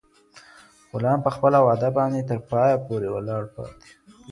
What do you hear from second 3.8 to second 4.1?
شو.